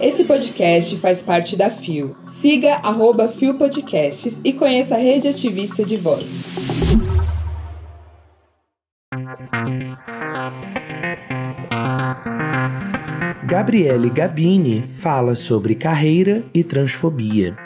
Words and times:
Esse 0.00 0.24
podcast 0.24 0.96
faz 0.96 1.22
parte 1.22 1.56
da 1.56 1.70
FIO. 1.70 2.16
Siga 2.24 2.74
arroba 2.82 3.28
FIO 3.28 3.54
Podcasts 3.54 4.40
e 4.44 4.52
conheça 4.52 4.96
a 4.96 4.98
rede 4.98 5.28
ativista 5.28 5.84
de 5.84 5.96
vozes. 5.96 6.56
Gabriele 13.44 14.10
Gabini 14.10 14.82
fala 14.82 15.34
sobre 15.34 15.74
carreira 15.74 16.44
e 16.54 16.64
transfobia. 16.64 17.56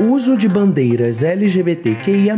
Uso 0.00 0.36
de 0.36 0.48
bandeiras 0.48 1.22
LGBTQIA+, 1.22 2.36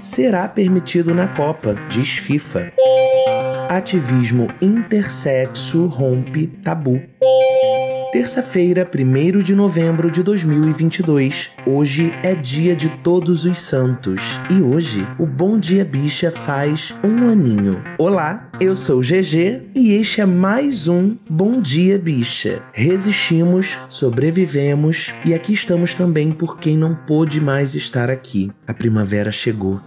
será 0.00 0.48
permitido 0.48 1.14
na 1.14 1.28
Copa, 1.28 1.74
diz 1.88 2.10
FIFA. 2.10 2.72
Ativismo 3.68 4.48
intersexo 4.62 5.84
rompe 5.88 6.46
tabu. 6.46 7.02
Terça-feira, 8.10 8.88
1 8.90 9.42
de 9.42 9.54
novembro 9.54 10.10
de 10.10 10.22
2022. 10.22 11.50
Hoje 11.66 12.10
é 12.22 12.34
dia 12.34 12.74
de 12.74 12.88
Todos 12.88 13.44
os 13.44 13.60
Santos. 13.60 14.22
E 14.50 14.62
hoje, 14.62 15.06
o 15.18 15.26
Bom 15.26 15.58
Dia 15.58 15.84
Bicha 15.84 16.30
faz 16.30 16.94
um 17.04 17.28
aninho. 17.28 17.84
Olá, 17.98 18.50
eu 18.58 18.74
sou 18.74 19.00
GG 19.02 19.68
e 19.74 19.92
este 19.92 20.22
é 20.22 20.26
mais 20.26 20.88
um 20.88 21.18
Bom 21.28 21.60
Dia 21.60 21.98
Bicha. 21.98 22.62
Resistimos, 22.72 23.76
sobrevivemos 23.86 25.12
e 25.26 25.34
aqui 25.34 25.52
estamos 25.52 25.92
também 25.92 26.32
por 26.32 26.58
quem 26.58 26.74
não 26.74 26.94
pôde 26.94 27.38
mais 27.38 27.74
estar 27.74 28.08
aqui. 28.08 28.50
A 28.66 28.72
primavera 28.72 29.30
chegou. 29.30 29.78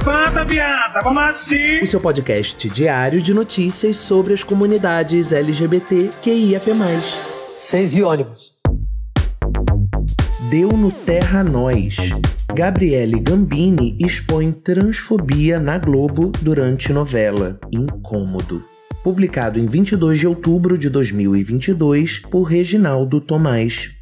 Levanta, 0.00 0.46
viada, 0.46 0.98
vamos 1.04 1.22
assim. 1.22 1.80
O 1.82 1.86
seu 1.86 2.00
podcast 2.00 2.70
diário 2.70 3.20
de 3.20 3.34
notícias 3.34 3.98
sobre 3.98 4.32
as 4.32 4.42
comunidades 4.42 5.30
LGBT 5.30 6.10
QIAP+. 6.22 6.72
Seis 7.58 7.94
e 7.94 8.02
ônibus. 8.02 8.54
Deu 10.48 10.72
no 10.72 10.90
Terra 10.90 11.44
Nós. 11.44 11.96
Gabriele 12.54 13.20
Gambini 13.20 13.98
expõe 14.00 14.50
transfobia 14.52 15.60
na 15.60 15.76
Globo 15.76 16.32
durante 16.40 16.94
novela 16.94 17.60
Incômodo. 17.70 18.64
Publicado 19.04 19.58
em 19.58 19.66
22 19.66 20.18
de 20.18 20.26
outubro 20.26 20.78
de 20.78 20.88
2022 20.88 22.20
por 22.20 22.44
Reginaldo 22.44 23.20
Tomás. 23.20 23.99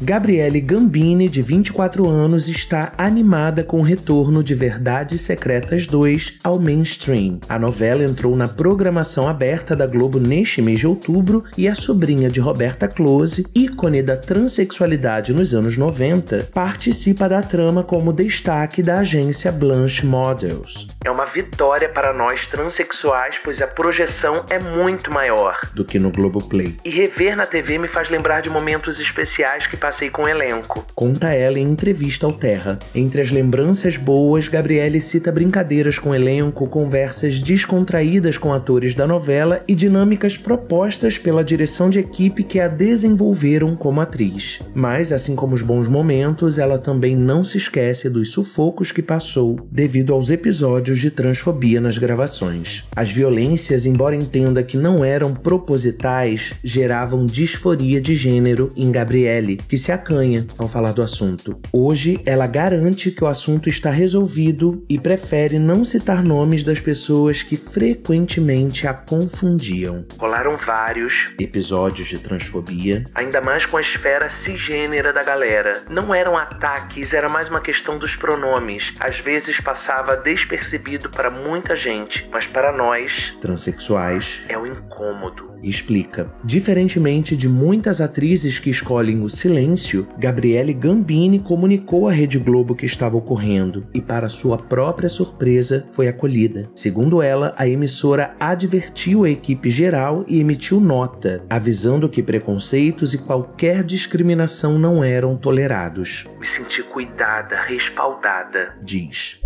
Gabriele 0.00 0.60
Gambini, 0.60 1.28
de 1.28 1.40
24 1.40 2.08
anos, 2.08 2.48
está 2.48 2.92
animada 2.98 3.62
com 3.62 3.78
o 3.78 3.82
retorno 3.82 4.42
de 4.42 4.54
Verdades 4.54 5.20
Secretas 5.20 5.86
2 5.86 6.38
ao 6.42 6.58
mainstream. 6.58 7.38
A 7.48 7.58
novela 7.58 8.02
entrou 8.02 8.34
na 8.36 8.48
programação 8.48 9.28
aberta 9.28 9.76
da 9.76 9.86
Globo 9.86 10.18
neste 10.18 10.60
mês 10.60 10.80
de 10.80 10.86
outubro 10.86 11.44
e 11.56 11.68
a 11.68 11.74
sobrinha 11.74 12.28
de 12.28 12.40
Roberta 12.40 12.88
Close, 12.88 13.46
ícone 13.54 14.02
da 14.02 14.16
transexualidade 14.16 15.32
nos 15.32 15.54
anos 15.54 15.76
90, 15.76 16.48
participa 16.52 17.28
da 17.28 17.40
trama 17.40 17.84
como 17.84 18.12
destaque 18.12 18.82
da 18.82 18.98
agência 18.98 19.52
Blanche 19.52 20.04
Models. 20.04 20.88
É 21.04 21.10
uma 21.10 21.24
vitória 21.24 21.88
para 21.88 22.12
nós 22.12 22.46
transexuais, 22.46 23.38
pois 23.42 23.62
a 23.62 23.66
projeção 23.66 24.44
é 24.50 24.58
muito 24.58 25.10
maior 25.12 25.60
do 25.72 25.84
que 25.84 25.98
no 25.98 26.10
Globoplay. 26.10 26.76
E 26.84 26.90
rever 26.90 27.36
na 27.36 27.46
TV 27.46 27.78
me 27.78 27.86
faz 27.86 28.08
lembrar 28.08 28.40
de 28.40 28.50
momentos 28.50 28.98
especiais 28.98 29.66
que 29.66 29.76
passei 29.84 30.08
com 30.08 30.22
o 30.22 30.28
elenco. 30.28 30.82
Conta 30.94 31.34
ela 31.34 31.58
em 31.58 31.70
entrevista 31.70 32.24
ao 32.24 32.32
Terra. 32.32 32.78
Entre 32.94 33.20
as 33.20 33.30
lembranças 33.30 33.98
boas, 33.98 34.48
Gabriele 34.48 34.98
cita 34.98 35.30
brincadeiras 35.30 35.98
com 35.98 36.08
o 36.08 36.14
elenco, 36.14 36.66
conversas 36.66 37.38
descontraídas 37.38 38.38
com 38.38 38.54
atores 38.54 38.94
da 38.94 39.06
novela 39.06 39.62
e 39.68 39.74
dinâmicas 39.74 40.38
propostas 40.38 41.18
pela 41.18 41.44
direção 41.44 41.90
de 41.90 41.98
equipe 41.98 42.42
que 42.42 42.60
a 42.60 42.66
desenvolveram 42.66 43.76
como 43.76 44.00
atriz. 44.00 44.58
Mas, 44.74 45.12
assim 45.12 45.36
como 45.36 45.52
os 45.52 45.60
bons 45.60 45.86
momentos, 45.86 46.58
ela 46.58 46.78
também 46.78 47.14
não 47.14 47.44
se 47.44 47.58
esquece 47.58 48.08
dos 48.08 48.30
sufocos 48.30 48.90
que 48.90 49.02
passou 49.02 49.68
devido 49.70 50.14
aos 50.14 50.30
episódios 50.30 50.98
de 50.98 51.10
transfobia 51.10 51.78
nas 51.78 51.98
gravações. 51.98 52.84
As 52.96 53.10
violências, 53.10 53.84
embora 53.84 54.16
entenda 54.16 54.62
que 54.62 54.78
não 54.78 55.04
eram 55.04 55.34
propositais, 55.34 56.54
geravam 56.64 57.26
disforia 57.26 58.00
de 58.00 58.14
gênero 58.14 58.72
em 58.74 58.90
Gabriele, 58.90 59.58
que 59.74 59.78
se 59.78 59.90
acanha 59.90 60.46
ao 60.56 60.68
falar 60.68 60.92
do 60.92 61.02
assunto. 61.02 61.58
Hoje, 61.72 62.20
ela 62.24 62.46
garante 62.46 63.10
que 63.10 63.24
o 63.24 63.26
assunto 63.26 63.68
está 63.68 63.90
resolvido 63.90 64.84
e 64.88 65.00
prefere 65.00 65.58
não 65.58 65.82
citar 65.82 66.22
nomes 66.22 66.62
das 66.62 66.80
pessoas 66.80 67.42
que 67.42 67.56
frequentemente 67.56 68.86
a 68.86 68.94
confundiam. 68.94 70.04
Rolaram 70.16 70.56
vários 70.56 71.34
episódios 71.40 72.06
de 72.06 72.20
transfobia, 72.20 73.04
ainda 73.16 73.40
mais 73.40 73.66
com 73.66 73.76
a 73.76 73.80
esfera 73.80 74.30
cisgênera 74.30 75.12
da 75.12 75.24
galera. 75.24 75.82
Não 75.90 76.14
eram 76.14 76.38
ataques, 76.38 77.12
era 77.12 77.28
mais 77.28 77.48
uma 77.48 77.60
questão 77.60 77.98
dos 77.98 78.14
pronomes. 78.14 78.94
Às 79.00 79.18
vezes 79.18 79.60
passava 79.60 80.16
despercebido 80.16 81.10
para 81.10 81.32
muita 81.32 81.74
gente, 81.74 82.28
mas 82.30 82.46
para 82.46 82.70
nós, 82.70 83.34
transexuais, 83.40 84.40
é 84.48 84.56
o 84.56 84.68
incômodo. 84.68 85.53
E 85.64 85.70
explica. 85.70 86.30
Diferentemente 86.44 87.34
de 87.34 87.48
muitas 87.48 88.02
atrizes 88.02 88.58
que 88.58 88.68
escolhem 88.68 89.22
o 89.22 89.30
silêncio, 89.30 90.06
Gabriele 90.18 90.74
Gambini 90.74 91.38
comunicou 91.38 92.06
à 92.06 92.12
Rede 92.12 92.38
Globo 92.38 92.74
que 92.74 92.84
estava 92.84 93.16
ocorrendo 93.16 93.86
e, 93.94 94.00
para 94.00 94.28
sua 94.28 94.58
própria 94.58 95.08
surpresa, 95.08 95.88
foi 95.90 96.06
acolhida. 96.06 96.68
Segundo 96.74 97.22
ela, 97.22 97.54
a 97.56 97.66
emissora 97.66 98.36
advertiu 98.38 99.24
a 99.24 99.30
equipe 99.30 99.70
geral 99.70 100.26
e 100.28 100.38
emitiu 100.38 100.78
nota, 100.78 101.42
avisando 101.48 102.10
que 102.10 102.22
preconceitos 102.22 103.14
e 103.14 103.18
qualquer 103.18 103.82
discriminação 103.82 104.78
não 104.78 105.02
eram 105.02 105.34
tolerados. 105.34 106.26
Me 106.38 106.44
senti 106.44 106.82
cuidada, 106.82 107.58
respaldada, 107.62 108.74
diz. 108.82 109.40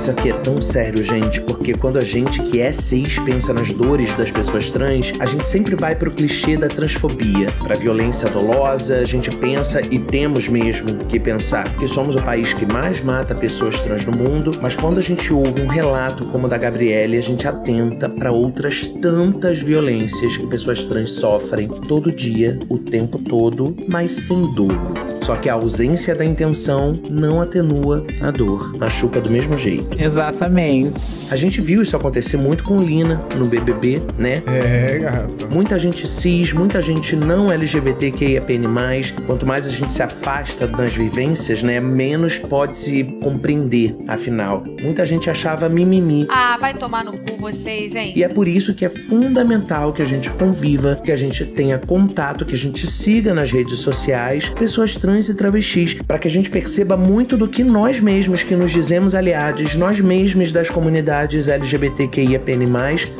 Isso 0.00 0.10
aqui 0.10 0.30
é 0.30 0.32
tão 0.32 0.62
sério, 0.62 1.04
gente, 1.04 1.42
porque 1.42 1.74
quando 1.74 1.98
a 1.98 2.00
gente 2.00 2.40
que 2.44 2.58
é 2.58 2.72
cis 2.72 3.18
pensa 3.18 3.52
nas 3.52 3.70
dores 3.70 4.14
das 4.14 4.30
pessoas 4.30 4.70
trans, 4.70 5.12
a 5.20 5.26
gente 5.26 5.46
sempre 5.46 5.76
vai 5.76 5.94
pro 5.94 6.10
clichê 6.10 6.56
da 6.56 6.68
transfobia, 6.68 7.48
pra 7.62 7.74
violência 7.74 8.26
dolosa, 8.30 8.96
a 8.96 9.04
gente 9.04 9.28
pensa 9.36 9.82
e 9.90 9.98
temos 9.98 10.48
mesmo 10.48 10.96
que 11.04 11.20
pensar 11.20 11.76
que 11.76 11.86
somos 11.86 12.16
o 12.16 12.22
país 12.22 12.54
que 12.54 12.64
mais 12.64 13.02
mata 13.02 13.34
pessoas 13.34 13.78
trans 13.80 14.06
no 14.06 14.12
mundo, 14.12 14.52
mas 14.62 14.74
quando 14.74 14.96
a 14.96 15.02
gente 15.02 15.34
ouve 15.34 15.60
um 15.60 15.68
relato 15.68 16.24
como 16.28 16.46
o 16.46 16.48
da 16.48 16.56
Gabriele, 16.56 17.18
a 17.18 17.22
gente 17.22 17.46
atenta 17.46 18.08
para 18.08 18.32
outras 18.32 18.88
tantas 18.88 19.60
violências 19.60 20.34
que 20.34 20.46
pessoas 20.46 20.82
trans 20.82 21.10
sofrem 21.12 21.68
todo 21.68 22.10
dia, 22.10 22.58
o 22.70 22.78
tempo 22.78 23.18
todo, 23.18 23.76
mas 23.86 24.12
sem 24.12 24.54
dolo. 24.54 24.94
Só 25.20 25.36
que 25.36 25.48
a 25.48 25.54
ausência 25.54 26.14
da 26.14 26.24
intenção 26.24 26.98
não 27.10 27.42
atenua 27.42 28.06
a 28.22 28.30
dor, 28.30 28.76
machuca 28.78 29.20
do 29.20 29.30
mesmo 29.30 29.49
jeito. 29.56 30.00
Exatamente. 30.00 31.32
A 31.32 31.36
gente 31.36 31.60
viu 31.60 31.82
isso 31.82 31.96
acontecer 31.96 32.36
muito 32.36 32.64
com 32.64 32.80
Lina 32.80 33.20
no 33.36 33.46
BBB, 33.46 34.02
né? 34.18 34.42
É, 34.46 34.98
gata. 34.98 35.46
Muita 35.48 35.78
gente 35.78 36.06
cis, 36.06 36.52
muita 36.52 36.80
gente 36.80 37.16
não 37.16 37.50
LGBTQIAPN+, 37.50 38.66
quanto 39.26 39.46
mais 39.46 39.66
a 39.66 39.70
gente 39.70 39.92
se 39.92 40.02
afasta 40.02 40.66
das 40.66 40.94
vivências, 40.94 41.62
né, 41.62 41.80
menos 41.80 42.38
pode 42.38 42.76
se 42.76 43.04
compreender, 43.22 43.96
afinal. 44.06 44.62
Muita 44.82 45.04
gente 45.04 45.28
achava 45.28 45.68
mimimi. 45.68 46.26
Ah, 46.28 46.56
vai 46.58 46.74
tomar 46.74 47.04
no 47.04 47.12
cu 47.12 47.36
vocês, 47.36 47.94
hein? 47.94 48.12
E 48.14 48.22
é 48.22 48.28
por 48.28 48.46
isso 48.46 48.74
que 48.74 48.84
é 48.84 48.88
fundamental 48.88 49.92
que 49.92 50.02
a 50.02 50.04
gente 50.04 50.30
conviva, 50.30 51.00
que 51.02 51.10
a 51.10 51.16
gente 51.16 51.44
tenha 51.44 51.78
contato, 51.78 52.44
que 52.44 52.54
a 52.54 52.58
gente 52.58 52.86
siga 52.86 53.32
nas 53.32 53.50
redes 53.50 53.78
sociais 53.78 54.48
pessoas 54.48 54.96
trans 54.96 55.28
e 55.28 55.34
travestis, 55.34 55.94
para 55.94 56.18
que 56.18 56.28
a 56.28 56.30
gente 56.30 56.50
perceba 56.50 56.96
muito 56.96 57.36
do 57.36 57.48
que 57.48 57.64
nós 57.64 58.00
mesmos 58.00 58.42
que 58.42 58.54
nos 58.54 58.70
dizemos 58.70 59.14
aliados, 59.14 59.39
nós 59.76 60.00
mesmos 60.00 60.52
das 60.52 60.68
comunidades 60.68 61.48
LGBTQIAPN+, 61.48 62.66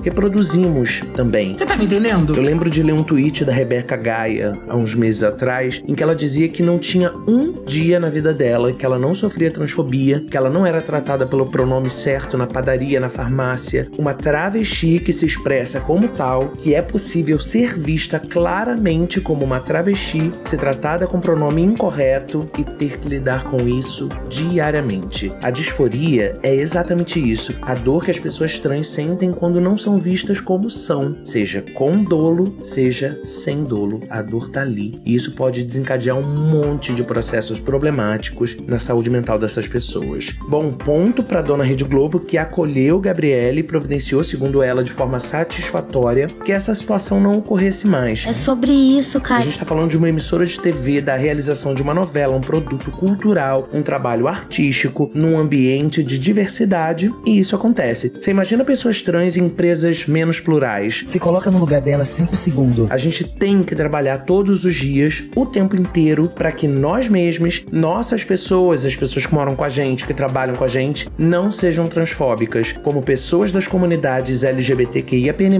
reproduzimos 0.02 1.02
também. 1.14 1.56
Você 1.56 1.66
tá 1.66 1.76
me 1.76 1.84
entendendo? 1.84 2.34
Eu 2.36 2.42
lembro 2.42 2.68
de 2.68 2.82
ler 2.82 2.92
um 2.92 3.02
tweet 3.02 3.44
da 3.44 3.52
Rebeca 3.52 3.96
Gaia 3.96 4.58
há 4.68 4.76
uns 4.76 4.94
meses 4.94 5.22
atrás, 5.22 5.82
em 5.86 5.94
que 5.94 6.02
ela 6.02 6.14
dizia 6.14 6.48
que 6.48 6.62
não 6.62 6.78
tinha 6.78 7.12
um 7.26 7.52
dia 7.64 7.98
na 7.98 8.08
vida 8.08 8.34
dela 8.34 8.72
que 8.72 8.84
ela 8.84 8.98
não 8.98 9.14
sofria 9.14 9.50
transfobia, 9.50 10.24
que 10.30 10.36
ela 10.36 10.50
não 10.50 10.66
era 10.66 10.80
tratada 10.80 11.26
pelo 11.26 11.46
pronome 11.46 11.90
certo 11.90 12.36
na 12.36 12.46
padaria, 12.46 13.00
na 13.00 13.08
farmácia. 13.08 13.88
Uma 13.98 14.14
travesti 14.14 14.98
que 14.98 15.12
se 15.12 15.26
expressa 15.26 15.80
como 15.80 16.08
tal, 16.08 16.50
que 16.50 16.74
é 16.74 16.82
possível 16.82 17.38
ser 17.38 17.78
vista 17.78 18.18
claramente 18.18 19.20
como 19.20 19.44
uma 19.44 19.60
travesti, 19.60 20.32
ser 20.44 20.58
tratada 20.58 21.06
com 21.06 21.20
pronome 21.20 21.62
incorreto 21.62 22.50
e 22.58 22.64
ter 22.64 22.98
que 22.98 23.08
lidar 23.08 23.44
com 23.44 23.68
isso 23.68 24.08
diariamente. 24.28 25.32
A 25.42 25.50
disforia 25.50 25.99
é 26.18 26.30
é 26.42 26.54
exatamente 26.54 27.18
isso. 27.20 27.56
A 27.62 27.74
dor 27.74 28.04
que 28.04 28.10
as 28.10 28.18
pessoas 28.18 28.58
trans 28.58 28.88
sentem 28.88 29.32
quando 29.32 29.60
não 29.60 29.76
são 29.76 29.98
vistas 29.98 30.40
como 30.40 30.68
são, 30.68 31.16
seja 31.24 31.64
com 31.74 32.02
dolo, 32.02 32.56
seja 32.62 33.20
sem 33.24 33.62
dolo. 33.62 34.00
A 34.10 34.22
dor 34.22 34.50
tá 34.50 34.62
ali. 34.62 35.00
E 35.04 35.14
isso 35.14 35.32
pode 35.32 35.62
desencadear 35.62 36.18
um 36.18 36.22
monte 36.22 36.92
de 36.92 37.02
processos 37.02 37.60
problemáticos 37.60 38.56
na 38.66 38.78
saúde 38.78 39.10
mental 39.10 39.38
dessas 39.38 39.68
pessoas. 39.68 40.34
Bom, 40.48 40.72
ponto 40.72 41.22
para 41.22 41.42
dona 41.42 41.64
Rede 41.64 41.84
Globo 41.84 42.20
que 42.20 42.36
acolheu 42.36 42.98
Gabriele 43.00 43.60
e 43.60 43.64
providenciou, 43.64 44.24
segundo 44.24 44.62
ela, 44.62 44.82
de 44.82 44.92
forma 44.92 45.20
satisfatória, 45.20 46.26
que 46.44 46.52
essa 46.52 46.74
situação 46.74 47.20
não 47.20 47.32
ocorresse 47.32 47.86
mais. 47.86 48.24
É 48.26 48.34
sobre 48.34 48.72
isso, 48.72 49.20
cara. 49.20 49.40
A 49.40 49.44
gente 49.44 49.52
está 49.52 49.66
falando 49.66 49.90
de 49.90 49.96
uma 49.96 50.08
emissora 50.08 50.46
de 50.46 50.58
TV, 50.58 51.00
da 51.00 51.16
realização 51.16 51.74
de 51.74 51.82
uma 51.82 51.94
novela, 51.94 52.36
um 52.36 52.40
produto 52.40 52.90
cultural, 52.90 53.68
um 53.72 53.82
trabalho 53.82 54.26
artístico, 54.26 55.10
num 55.14 55.38
ambiente 55.38 55.89
de 55.90 56.18
diversidade, 56.18 57.12
e 57.26 57.38
isso 57.38 57.56
acontece. 57.56 58.12
Você 58.20 58.30
imagina 58.30 58.64
pessoas 58.64 59.02
trans 59.02 59.36
em 59.36 59.44
empresas 59.44 60.06
menos 60.06 60.38
plurais. 60.38 61.02
Se 61.06 61.18
coloca 61.18 61.50
no 61.50 61.58
lugar 61.58 61.80
dela 61.80 62.04
5 62.04 62.36
segundos. 62.36 62.90
A 62.90 62.96
gente 62.96 63.24
tem 63.24 63.62
que 63.62 63.74
trabalhar 63.74 64.18
todos 64.18 64.64
os 64.64 64.74
dias, 64.74 65.24
o 65.34 65.44
tempo 65.44 65.76
inteiro, 65.76 66.28
para 66.28 66.52
que 66.52 66.68
nós 66.68 67.08
mesmos, 67.08 67.64
nossas 67.72 68.22
pessoas, 68.22 68.84
as 68.84 68.94
pessoas 68.94 69.26
que 69.26 69.34
moram 69.34 69.56
com 69.56 69.64
a 69.64 69.68
gente, 69.68 70.06
que 70.06 70.14
trabalham 70.14 70.54
com 70.54 70.64
a 70.64 70.68
gente, 70.68 71.08
não 71.18 71.50
sejam 71.50 71.86
transfóbicas. 71.86 72.72
Como 72.72 73.02
pessoas 73.02 73.50
das 73.50 73.66
comunidades 73.66 74.44
LGBTQIAPN+, 74.44 75.58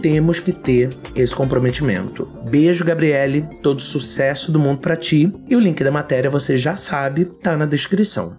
temos 0.00 0.38
que 0.38 0.52
ter 0.52 0.90
esse 1.14 1.34
comprometimento. 1.34 2.28
Beijo, 2.48 2.84
Gabriele, 2.84 3.46
todo 3.62 3.82
sucesso 3.82 4.52
do 4.52 4.58
mundo 4.58 4.78
para 4.78 4.96
ti. 4.96 5.32
E 5.48 5.56
o 5.56 5.60
link 5.60 5.82
da 5.82 5.90
matéria 5.90 6.30
você 6.30 6.56
já 6.56 6.76
sabe, 6.76 7.24
tá 7.24 7.56
na 7.56 7.66
descrição. 7.66 8.36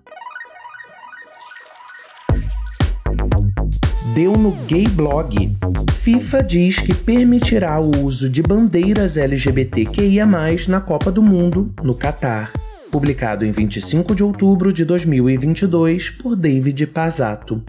Deu 4.16 4.38
no 4.38 4.52
Gay 4.66 4.88
Blog. 4.88 5.58
FIFA 5.94 6.42
diz 6.42 6.80
que 6.80 6.96
permitirá 6.96 7.78
o 7.82 7.92
uso 8.02 8.30
de 8.30 8.42
bandeiras 8.42 9.18
LGBTQIA+, 9.18 10.26
na 10.70 10.80
Copa 10.80 11.12
do 11.12 11.22
Mundo, 11.22 11.74
no 11.84 11.94
Catar. 11.94 12.50
Publicado 12.90 13.44
em 13.44 13.52
25 13.52 14.16
de 14.16 14.24
outubro 14.24 14.72
de 14.72 14.86
2022 14.86 16.12
por 16.12 16.38
David 16.38 16.88
Pazato. 16.88 17.62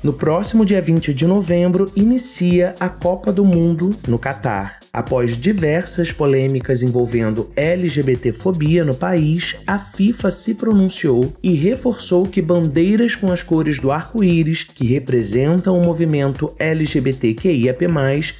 No 0.00 0.12
próximo 0.12 0.64
dia 0.64 0.80
20 0.80 1.12
de 1.12 1.26
novembro, 1.26 1.90
inicia 1.96 2.76
a 2.78 2.88
Copa 2.88 3.32
do 3.32 3.44
Mundo 3.44 3.90
no 4.06 4.16
Catar. 4.16 4.78
Após 4.92 5.38
diversas 5.38 6.10
polêmicas 6.10 6.82
envolvendo 6.82 7.52
LGBTfobia 7.54 8.84
no 8.84 8.92
país, 8.92 9.54
a 9.64 9.78
FIFA 9.78 10.32
se 10.32 10.54
pronunciou 10.54 11.32
e 11.40 11.54
reforçou 11.54 12.26
que 12.26 12.42
bandeiras 12.42 13.14
com 13.14 13.30
as 13.30 13.40
cores 13.40 13.78
do 13.78 13.92
arco-íris, 13.92 14.64
que 14.64 14.84
representam 14.84 15.78
o 15.78 15.84
movimento 15.84 16.52
LGBTQIAP+, 16.58 17.86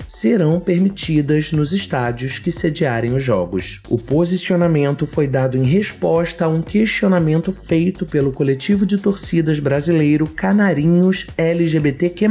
serão 0.09 0.59
permitidas 0.59 1.53
nos 1.53 1.73
estádios 1.73 2.41
que 2.41 2.51
sediarem 2.51 3.15
os 3.15 3.23
jogos. 3.23 3.81
O 3.89 3.97
posicionamento 3.97 5.07
foi 5.07 5.29
dado 5.29 5.57
em 5.57 5.63
resposta 5.63 6.47
a 6.47 6.49
um 6.49 6.63
questionamento 6.63 7.53
feito 7.53 8.05
pelo 8.05 8.33
coletivo 8.33 8.85
de 8.85 8.99
torcidas 8.99 9.61
brasileiro 9.61 10.27
Canarinhos 10.27 11.29
LGBTQ+, 11.39 12.29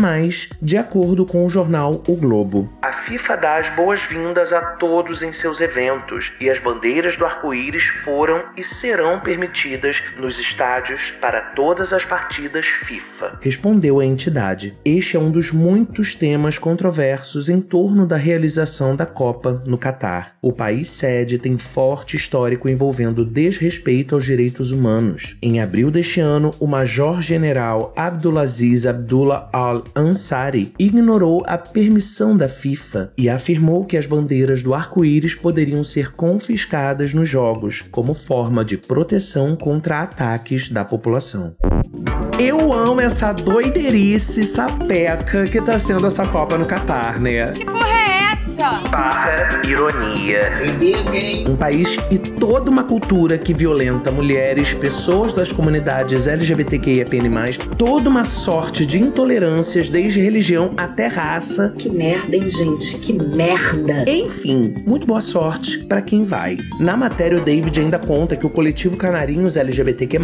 de 0.62 0.76
acordo 0.76 1.26
com 1.26 1.46
o 1.46 1.50
jornal 1.50 2.04
O 2.06 2.16
Globo. 2.18 2.70
A 2.82 2.92
FIFA 2.92 3.36
dá 3.38 3.60
as 3.60 3.70
boas-vindas 4.10 4.52
a 4.52 4.62
todos 4.62 5.22
em 5.22 5.32
seus 5.32 5.62
eventos 5.62 6.32
e 6.40 6.50
as 6.50 6.58
bandeiras 6.58 7.16
do 7.16 7.26
arco-íris 7.26 7.84
foram 8.04 8.44
e 8.58 8.64
serão 8.64 9.20
permitidas 9.20 10.02
nos 10.18 10.40
estádios 10.40 11.12
para 11.22 11.42
todas 11.42 11.94
as 11.94 12.04
partidas 12.04 12.66
FIFA. 12.66 13.38
Respondeu 13.40 14.00
a 14.00 14.06
entidade. 14.06 14.76
Este 14.84 15.16
é 15.16 15.20
um 15.20 15.30
dos 15.30 15.52
muitos 15.52 16.16
temas 16.16 16.58
controversos 16.58 17.50
em 17.50 17.62
torno 17.62 18.08
da 18.08 18.16
realização 18.16 18.96
da 18.96 19.06
Copa 19.06 19.62
no 19.68 19.78
Catar. 19.78 20.36
O 20.42 20.52
país 20.52 20.90
sede 20.90 21.38
tem 21.38 21.58
forte 21.58 22.18
histórico 22.18 22.68
envolvendo 22.68 23.24
desrespeito 23.24 24.16
aos 24.16 24.26
direitos 24.26 24.72
humanos. 24.72 25.38
Em 25.42 25.62
abril 25.62 25.92
deste 25.92 26.20
ano, 26.20 26.52
o 26.60 26.66
Major-General 26.66 27.94
Abdulaziz 27.96 28.86
Abdullah 28.86 29.50
Al-Ansari 29.54 30.74
ignorou 30.80 31.44
a 31.46 31.58
permissão 31.58 32.36
da 32.36 32.50
FIFA 32.50 33.12
e 33.18 33.30
afirmou 33.30 33.86
que 33.86 33.99
as 34.00 34.08
bandeiras 34.08 34.64
do 34.64 34.74
arco-íris 34.74 35.36
poderiam 35.36 35.84
ser 35.84 36.14
confiscadas 36.14 37.14
nos 37.14 37.28
jogos 37.28 37.82
como 37.92 38.14
forma 38.14 38.64
de 38.64 38.78
proteção 38.78 39.56
contra 39.56 40.02
ataques 40.02 40.70
da 40.70 40.86
população. 40.86 41.56
Eu 42.40 42.72
amo 42.72 43.02
essa 43.02 43.34
doideirice 43.34 44.44
sapeca 44.44 45.44
que 45.46 45.62
tá 45.62 45.78
sendo 45.78 46.08
essa 46.08 46.26
Copa 46.26 46.58
no 46.58 46.66
Catar, 46.66 47.20
né? 47.20 47.52
Que 47.52 47.66
porra 47.66 48.16
é 48.16 48.19
essa? 48.60 48.90
Barra 48.90 49.62
ironia. 49.66 50.50
Um 51.48 51.56
país 51.56 51.98
e 52.12 52.18
toda 52.18 52.70
uma 52.70 52.84
cultura 52.84 53.38
que 53.38 53.54
violenta 53.54 54.12
mulheres, 54.12 54.74
pessoas 54.74 55.34
das 55.34 55.52
comunidades 55.52 56.28
LGBTQIAPN+, 56.28 57.58
toda 57.78 58.10
uma 58.10 58.26
sorte 58.26 58.86
de 58.86 59.00
intolerâncias, 59.00 59.88
desde 59.88 60.20
religião 60.20 60.74
até 60.76 61.08
raça. 61.08 61.74
Que 61.78 61.90
merda, 61.90 62.36
hein, 62.36 62.50
gente? 62.50 62.98
Que 63.00 63.14
merda. 63.14 64.10
Enfim, 64.10 64.76
muito 64.86 65.08
boa 65.08 65.22
sorte 65.22 65.80
para 65.80 66.02
quem 66.02 66.24
vai. 66.24 66.58
Na 66.80 66.98
matéria, 66.98 67.38
o 67.38 67.42
David 67.42 67.80
ainda 67.80 67.98
conta 67.98 68.36
que 68.36 68.46
o 68.46 68.50
coletivo 68.50 68.98
Canarinhos 68.98 69.56
LGBTQ+, 69.56 70.20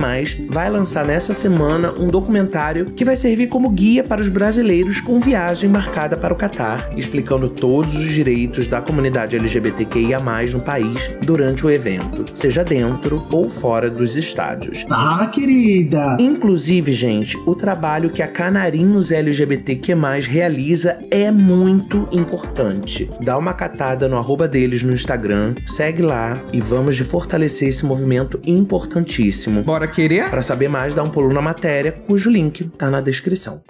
vai 0.50 0.70
lançar 0.70 1.06
nessa 1.06 1.34
semana 1.34 1.94
um 1.98 2.08
documentário 2.08 2.86
que 2.86 3.06
vai 3.06 3.16
servir 3.16 3.48
como 3.48 3.70
guia 3.70 4.04
para 4.04 4.22
os 4.22 4.28
brasileiros 4.28 5.00
com 5.00 5.20
viagem 5.20 5.70
marcada 5.70 6.18
para 6.18 6.34
o 6.34 6.38
Catar, 6.38 6.90
explicando 6.98 7.48
todos 7.50 7.96
os 7.96 8.12
direitos 8.12 8.25
da 8.68 8.81
comunidade 8.81 9.36
LGBTQIA+, 9.36 10.18
no 10.51 10.60
país 10.60 11.12
durante 11.25 11.66
o 11.66 11.69
evento, 11.69 12.25
seja 12.33 12.63
dentro 12.63 13.25
ou 13.31 13.50
fora 13.50 13.89
dos 13.89 14.16
estádios. 14.16 14.83
Tá, 14.86 15.27
querida. 15.27 16.18
Inclusive, 16.19 16.92
gente, 16.92 17.38
o 17.45 17.56
trabalho 17.56 18.10
que 18.10 18.24
a 18.24 18.27
Canarinhos 18.27 19.12
LGBTQ+, 19.12 19.94
realiza 20.27 20.98
é 21.12 21.31
muito 21.31 22.07
importante. 22.12 23.10
Dá 23.22 23.38
uma 23.38 23.54
catada 23.54 24.07
no 24.07 24.18
arroba 24.18 24.48
deles 24.48 24.81
no 24.81 24.94
Instagram, 24.94 25.54
segue 25.68 26.01
lá 26.01 26.42
e 26.51 26.60
vamos 26.60 26.95
de 26.95 27.04
fortalecer 27.04 27.69
esse 27.69 27.86
movimento 27.86 28.39
importantíssimo. 28.45 29.63
Bora 29.63 29.88
querer? 29.88 30.30
Para 30.30 30.42
saber 30.42 30.68
mais, 30.68 30.95
dá 30.95 31.04
um 31.04 31.10
pulo 31.10 31.31
na 31.31 31.42
matéria, 31.42 31.92
cujo 31.92 32.30
link 32.30 32.66
tá 32.69 32.89
na 32.89 33.01
descrição. 33.01 33.62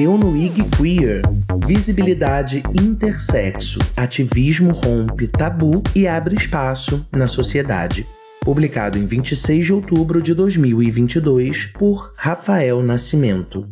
Deu 0.00 0.16
no 0.16 0.34
IG 0.34 0.62
Queer. 0.78 1.20
Visibilidade 1.66 2.62
intersexo. 2.80 3.78
Ativismo 3.94 4.72
rompe 4.72 5.28
tabu 5.28 5.82
e 5.94 6.08
abre 6.08 6.36
espaço 6.36 7.06
na 7.12 7.28
sociedade. 7.28 8.06
Publicado 8.42 8.96
em 8.96 9.04
26 9.04 9.66
de 9.66 9.72
outubro 9.74 10.22
de 10.22 10.32
2022 10.32 11.66
por 11.66 12.14
Rafael 12.16 12.82
Nascimento. 12.82 13.68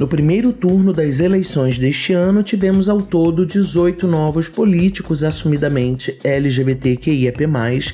No 0.00 0.08
primeiro 0.08 0.50
turno 0.50 0.94
das 0.94 1.20
eleições 1.20 1.78
deste 1.78 2.14
ano, 2.14 2.42
tivemos 2.42 2.88
ao 2.88 3.02
todo 3.02 3.44
18 3.44 4.06
novos 4.06 4.48
políticos 4.48 5.22
assumidamente 5.22 6.18
LGBTQIAP+, 6.24 7.46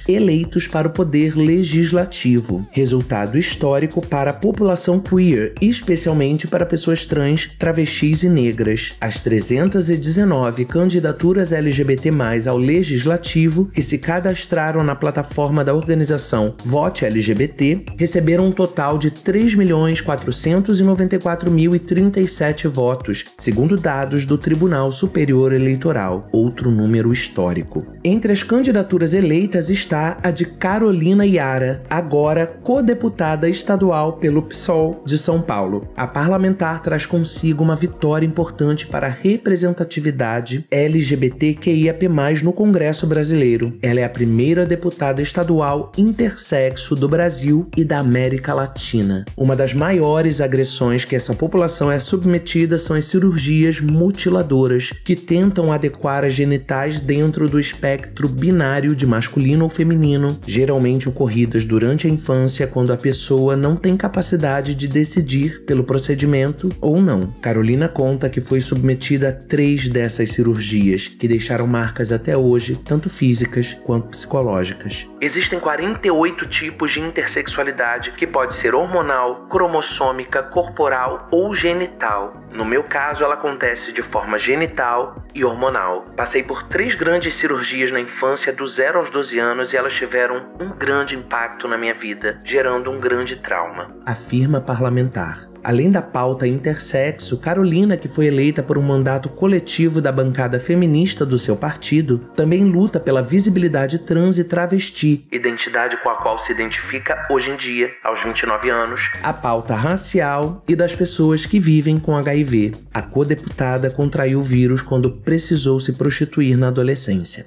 eleitos 0.07 0.69
para 0.69 0.87
o 0.87 0.93
poder 0.93 1.37
legislativo. 1.37 2.65
Resultado 2.71 3.37
histórico 3.37 4.07
para 4.07 4.31
a 4.31 4.35
população 4.35 5.01
queer, 5.01 5.55
especialmente 5.61 6.47
para 6.47 6.65
pessoas 6.65 7.05
trans, 7.05 7.51
travestis 7.59 8.23
e 8.23 8.29
negras. 8.29 8.93
As 9.01 9.21
319 9.21 10.65
candidaturas 10.65 11.53
LGBT+, 11.53 12.13
ao 12.49 12.57
legislativo 12.57 13.69
que 13.75 13.83
se 13.83 13.99
cadastraram 13.99 14.85
na 14.85 14.95
plataforma 14.95 15.65
da 15.65 15.75
organização 15.75 16.55
Vote 16.65 17.05
LGBT 17.05 17.81
receberam 17.99 18.47
um 18.47 18.53
total 18.53 18.97
de 18.97 19.11
3.494.030 19.11 21.96
37 21.97 22.69
votos, 22.69 23.25
segundo 23.39 23.75
dados 23.75 24.27
do 24.27 24.37
Tribunal 24.37 24.93
Superior 24.93 25.51
Eleitoral, 25.51 26.29
outro 26.31 26.71
número 26.71 27.11
histórico. 27.11 27.87
Entre 28.05 28.31
as 28.31 28.43
candidaturas 28.43 29.15
eleitas 29.15 29.71
está 29.71 30.19
a 30.23 30.31
de 30.31 30.45
Carolina 30.45 31.25
Iara, 31.25 31.83
agora 31.89 32.47
co-deputada 32.47 33.49
estadual 33.49 34.19
pelo 34.19 34.43
PSOL 34.43 35.03
de 35.07 35.17
São 35.17 35.41
Paulo. 35.41 35.89
A 35.97 36.07
parlamentar 36.07 36.83
traz 36.83 37.07
consigo 37.07 37.65
uma 37.65 37.75
vitória 37.75 38.27
importante 38.27 38.87
para 38.87 39.07
a 39.07 39.11
representatividade 39.11 40.67
LGBTQIAP+, 40.71 42.09
no 42.45 42.53
Congresso 42.53 43.07
brasileiro. 43.07 43.73
Ela 43.81 44.01
é 44.01 44.05
a 44.05 44.11
primeira 44.11 44.67
deputada 44.67 45.23
estadual 45.23 45.91
intersexo 45.97 46.95
do 46.95 47.09
Brasil 47.09 47.67
e 47.75 47.83
da 47.83 48.01
América 48.01 48.53
Latina. 48.53 49.25
Uma 49.35 49.57
das 49.57 49.73
maiores 49.73 50.43
agressões 50.43 51.03
que 51.03 51.17
essa 51.17 51.33
população 51.33 51.76
população 51.77 51.93
é 51.93 51.99
submetida 51.99 52.79
são 52.79 52.97
as 52.97 53.05
cirurgias 53.05 53.81
mutiladoras, 53.81 54.91
que 55.05 55.15
tentam 55.15 55.71
adequar 55.71 56.25
as 56.25 56.33
genitais 56.33 57.01
dentro 57.01 57.49
do 57.49 57.61
espectro 57.61 58.29
binário 58.29 58.97
de 58.97 59.07
masculino 59.07 59.65
ou 59.65 59.71
feminino, 59.71 60.29
geralmente 60.47 61.09
ocorridas 61.09 61.67
durante 61.67 62.07
a 62.07 62.11
infância 62.11 62.67
quando 62.67 62.93
a 62.93 62.97
pessoa 62.97 63.57
não 63.57 63.77
tem 63.77 63.97
capacidade 63.97 64.75
de 64.75 64.89
decidir 64.89 65.65
pelo 65.67 65.85
procedimento 65.85 66.71
ou 66.81 66.99
não. 66.99 67.27
Carolina 67.43 67.89
conta 67.89 68.31
que 68.31 68.41
foi 68.41 68.61
submetida 68.61 69.29
a 69.29 69.33
três 69.33 69.89
dessas 69.89 70.33
cirurgias, 70.33 71.09
que 71.09 71.29
deixaram 71.29 71.67
marcas 71.67 72.11
até 72.11 72.37
hoje, 72.37 72.79
tanto 72.85 73.11
físicas 73.11 73.75
quanto 73.85 74.09
psicológicas. 74.09 75.07
Existem 75.21 75.61
48 75.61 76.47
tipos 76.47 76.93
de 76.93 77.01
intersexualidade, 77.01 78.13
que 78.13 78.27
pode 78.27 78.55
ser 78.55 78.75
hormonal, 78.75 79.47
cromossômica, 79.51 80.43
corporal 80.43 81.29
ou 81.31 81.53
genital. 81.67 82.33
No 82.53 82.65
meu 82.65 82.85
caso, 82.85 83.25
ela 83.25 83.35
acontece 83.35 83.91
de 83.91 84.01
forma 84.01 84.39
genital 84.39 85.17
e 85.35 85.45
hormonal. 85.45 86.05
Passei 86.17 86.41
por 86.41 86.63
três 86.63 86.95
grandes 86.95 87.35
cirurgias 87.35 87.91
na 87.91 87.99
infância, 87.99 88.53
do 88.53 88.67
0 88.67 89.01
aos 89.01 89.11
12 89.11 89.39
anos, 89.41 89.73
e 89.73 89.77
elas 89.77 89.93
tiveram 89.93 90.47
um 90.61 90.69
grande 90.69 91.17
impacto 91.17 91.67
na 91.67 91.77
minha 91.77 91.95
vida, 91.95 92.41
gerando 92.45 92.89
um 92.89 93.01
grande 93.01 93.35
trauma. 93.35 93.93
Afirma 94.07 94.61
parlamentar. 94.61 95.41
Além 95.67 95.91
da 95.91 96.01
pauta 96.01 96.47
intersexo, 96.47 97.39
Carolina, 97.39 97.97
que 97.97 98.07
foi 98.07 98.27
eleita 98.27 98.63
por 98.63 98.79
um 98.79 98.83
mandato 98.83 99.29
coletivo 99.29 100.01
da 100.01 100.13
bancada 100.13 100.61
feminista 100.61 101.27
do 101.27 101.37
seu 101.37 101.57
partido, 101.57 102.19
também 102.37 102.63
luta 102.63 103.01
pela 103.01 103.21
visibilidade 103.21 103.99
trans 103.99 104.39
e 104.39 104.45
travesti, 104.45 105.27
identidade 105.33 105.97
com 106.05 106.09
a 106.09 106.23
qual 106.23 106.39
se 106.39 106.53
identifica 106.53 107.27
hoje 107.29 107.51
em 107.51 107.57
dia, 107.57 107.91
aos 108.05 108.23
29 108.23 108.71
anos, 108.71 109.11
a 109.21 109.33
pauta 109.33 109.75
racial 109.75 110.63
e 110.69 110.77
das 110.77 110.95
pessoas 110.95 111.47
que 111.47 111.59
vivem 111.59 111.99
com 111.99 112.17
HIV. 112.17 112.77
A 112.95 113.03
co-deputada 113.03 113.91
contraiu 113.91 114.39
o 114.39 114.45
vírus 114.45 114.83
quando 114.83 115.11
precisou 115.11 115.81
se 115.81 115.95
prostituir 115.95 116.57
na 116.57 116.69
adolescência. 116.69 117.47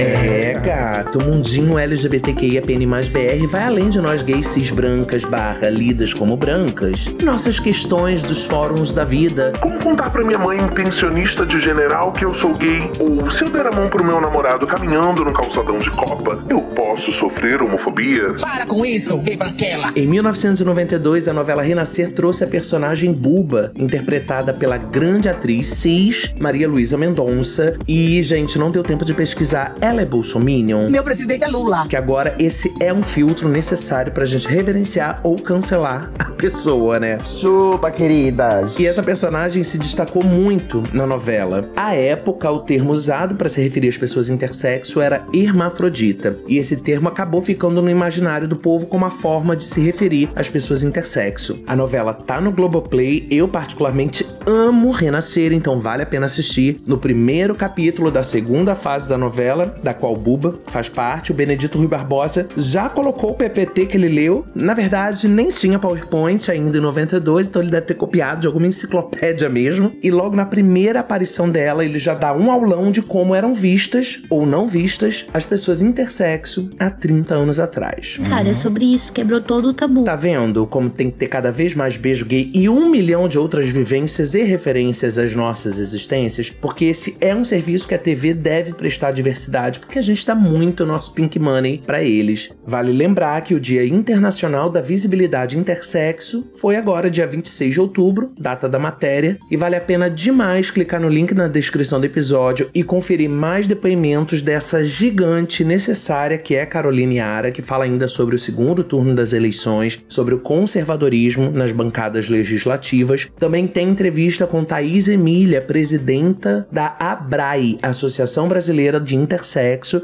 É, 0.00 0.58
gato, 0.64 1.18
o 1.18 1.22
mundinho 1.22 1.78
LGBTQIAPN+BR 1.78 3.46
vai 3.46 3.64
além 3.64 3.90
de 3.90 4.00
nós 4.00 4.22
gays 4.22 4.46
cis 4.46 4.70
brancas 4.70 5.26
barra 5.26 5.68
lidas 5.68 6.14
como 6.14 6.38
brancas 6.38 7.14
e 7.20 7.22
nossas 7.22 7.60
questões 7.60 8.22
dos 8.22 8.46
fóruns 8.46 8.94
da 8.94 9.04
vida. 9.04 9.52
Como 9.60 9.78
contar 9.78 10.08
pra 10.08 10.24
minha 10.24 10.38
mãe, 10.38 10.56
pensionista 10.68 11.44
de 11.44 11.60
general, 11.60 12.12
que 12.12 12.24
eu 12.24 12.32
sou 12.32 12.54
gay? 12.54 12.90
Ou 12.98 13.30
se 13.30 13.44
eu 13.44 13.50
der 13.50 13.66
a 13.66 13.72
mão 13.72 13.90
pro 13.90 14.02
meu 14.02 14.18
namorado 14.22 14.66
caminhando 14.66 15.22
no 15.22 15.34
calçadão 15.34 15.78
de 15.78 15.90
Copa, 15.90 16.42
eu 16.48 16.62
posso 16.62 17.12
sofrer 17.12 17.60
homofobia? 17.60 18.32
Para 18.40 18.64
com 18.64 18.86
isso, 18.86 19.18
gay 19.18 19.36
branquela. 19.36 19.92
Em 19.94 20.06
1992, 20.06 21.28
a 21.28 21.32
novela 21.34 21.60
Renascer 21.60 22.14
trouxe 22.14 22.42
a 22.42 22.46
personagem 22.46 23.12
Buba, 23.12 23.70
interpretada 23.76 24.54
pela 24.54 24.78
grande 24.78 25.28
atriz 25.28 25.66
cis 25.66 26.34
Maria 26.38 26.66
Luísa 26.66 26.96
Mendonça. 26.96 27.76
E, 27.86 28.22
gente, 28.22 28.58
não 28.58 28.70
deu 28.70 28.82
tempo 28.82 29.04
de 29.04 29.12
pesquisar, 29.12 29.74
ela 29.80 29.89
é 29.98 30.04
bolsominion? 30.04 30.90
Meu 30.90 31.02
presidente 31.02 31.42
é 31.42 31.48
Lula. 31.48 31.88
Que 31.88 31.96
agora 31.96 32.34
esse 32.38 32.72
é 32.78 32.92
um 32.92 33.02
filtro 33.02 33.48
necessário 33.48 34.12
pra 34.12 34.24
gente 34.24 34.46
reverenciar 34.46 35.20
ou 35.22 35.36
cancelar 35.36 36.12
a 36.18 36.24
pessoa, 36.26 37.00
né? 37.00 37.18
Chupa, 37.24 37.90
queridas. 37.90 38.78
E 38.78 38.86
essa 38.86 39.02
personagem 39.02 39.64
se 39.64 39.78
destacou 39.78 40.22
muito 40.22 40.82
na 40.92 41.06
novela. 41.06 41.68
À 41.76 41.94
época, 41.94 42.50
o 42.50 42.60
termo 42.60 42.92
usado 42.92 43.34
para 43.34 43.48
se 43.48 43.60
referir 43.60 43.88
às 43.88 43.98
pessoas 43.98 44.28
intersexo 44.28 45.00
era 45.00 45.24
hermafrodita. 45.32 46.36
E 46.46 46.58
esse 46.58 46.76
termo 46.76 47.08
acabou 47.08 47.40
ficando 47.40 47.82
no 47.82 47.90
imaginário 47.90 48.46
do 48.46 48.56
povo 48.56 48.86
como 48.86 49.04
a 49.04 49.10
forma 49.10 49.56
de 49.56 49.64
se 49.64 49.80
referir 49.80 50.30
às 50.36 50.48
pessoas 50.48 50.84
intersexo. 50.84 51.62
A 51.66 51.74
novela 51.74 52.12
tá 52.12 52.40
no 52.40 52.52
Globoplay, 52.52 53.26
eu 53.30 53.48
particularmente 53.48 54.26
amo 54.46 54.90
Renascer, 54.90 55.52
então 55.52 55.80
vale 55.80 56.02
a 56.02 56.06
pena 56.06 56.26
assistir. 56.26 56.80
No 56.86 56.98
primeiro 56.98 57.54
capítulo 57.54 58.10
da 58.10 58.22
segunda 58.22 58.74
fase 58.74 59.08
da 59.08 59.16
novela, 59.16 59.69
da 59.82 59.94
qual 59.94 60.16
Buba 60.16 60.54
faz 60.66 60.88
parte, 60.88 61.30
o 61.30 61.34
Benedito 61.34 61.78
Rui 61.78 61.86
Barbosa 61.86 62.48
já 62.56 62.88
colocou 62.88 63.30
o 63.30 63.34
PPT 63.34 63.86
que 63.86 63.96
ele 63.96 64.08
leu. 64.08 64.46
Na 64.54 64.74
verdade, 64.74 65.28
nem 65.28 65.48
tinha 65.48 65.78
PowerPoint 65.78 66.50
ainda 66.50 66.78
em 66.78 66.80
92, 66.80 67.48
então 67.48 67.62
ele 67.62 67.70
deve 67.70 67.86
ter 67.86 67.94
copiado 67.94 68.42
de 68.42 68.46
alguma 68.46 68.66
enciclopédia 68.66 69.48
mesmo. 69.48 69.92
E 70.02 70.10
logo 70.10 70.36
na 70.36 70.46
primeira 70.46 71.00
aparição 71.00 71.48
dela, 71.48 71.84
ele 71.84 71.98
já 71.98 72.14
dá 72.14 72.34
um 72.34 72.50
aulão 72.50 72.90
de 72.90 73.02
como 73.02 73.34
eram 73.34 73.54
vistas 73.54 74.22
ou 74.28 74.46
não 74.46 74.66
vistas 74.66 75.26
as 75.32 75.44
pessoas 75.44 75.82
intersexo 75.82 76.70
há 76.78 76.90
30 76.90 77.34
anos 77.34 77.60
atrás. 77.60 78.18
Cara, 78.28 78.48
é 78.48 78.54
sobre 78.54 78.84
isso, 78.84 79.12
quebrou 79.12 79.40
todo 79.40 79.68
o 79.68 79.74
tabu. 79.74 80.04
Tá 80.04 80.16
vendo 80.16 80.66
como 80.66 80.90
tem 80.90 81.10
que 81.10 81.18
ter 81.18 81.28
cada 81.28 81.50
vez 81.50 81.74
mais 81.74 81.96
beijo 81.96 82.24
gay 82.24 82.50
e 82.54 82.68
um 82.68 82.88
milhão 82.90 83.28
de 83.28 83.38
outras 83.38 83.68
vivências 83.68 84.34
e 84.34 84.42
referências 84.42 85.18
às 85.18 85.34
nossas 85.34 85.78
existências? 85.78 86.50
Porque 86.50 86.86
esse 86.86 87.16
é 87.20 87.34
um 87.34 87.44
serviço 87.44 87.86
que 87.86 87.94
a 87.94 87.98
TV 87.98 88.34
deve 88.34 88.72
prestar 88.72 89.12
diversidade, 89.12 89.59
porque 89.68 89.98
a 89.98 90.02
gente 90.02 90.26
dá 90.26 90.34
muito 90.34 90.86
nosso 90.86 91.12
pink 91.12 91.38
money 91.38 91.82
para 91.84 92.02
eles. 92.02 92.50
Vale 92.66 92.92
lembrar 92.92 93.42
que 93.42 93.54
o 93.54 93.60
Dia 93.60 93.84
Internacional 93.86 94.70
da 94.70 94.80
Visibilidade 94.80 95.58
Intersexo 95.58 96.50
foi 96.54 96.76
agora, 96.76 97.10
dia 97.10 97.26
26 97.26 97.74
de 97.74 97.80
outubro, 97.80 98.32
data 98.38 98.68
da 98.68 98.78
matéria, 98.78 99.38
e 99.50 99.56
vale 99.56 99.76
a 99.76 99.80
pena 99.80 100.08
demais 100.08 100.70
clicar 100.70 101.00
no 101.00 101.08
link 101.08 101.34
na 101.34 101.48
descrição 101.48 102.00
do 102.00 102.06
episódio 102.06 102.70
e 102.74 102.82
conferir 102.82 103.28
mais 103.28 103.66
depoimentos 103.66 104.40
dessa 104.40 104.82
gigante 104.82 105.64
necessária 105.64 106.38
que 106.38 106.54
é 106.54 106.64
Carolina 106.64 107.14
Yara, 107.14 107.50
que 107.50 107.62
fala 107.62 107.84
ainda 107.84 108.08
sobre 108.08 108.34
o 108.34 108.38
segundo 108.38 108.82
turno 108.82 109.14
das 109.14 109.32
eleições, 109.32 110.04
sobre 110.08 110.34
o 110.34 110.40
conservadorismo 110.40 111.50
nas 111.50 111.72
bancadas 111.72 112.28
legislativas. 112.28 113.28
Também 113.38 113.66
tem 113.66 113.88
entrevista 113.88 114.46
com 114.46 114.64
Thaís 114.64 115.08
Emília, 115.08 115.60
presidenta 115.60 116.66
da 116.70 116.96
ABRAE, 116.98 117.78
Associação 117.82 118.48
Brasileira 118.48 119.00
de 119.00 119.16
Intersexo, 119.16 119.49